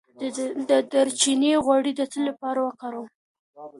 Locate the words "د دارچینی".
0.69-1.53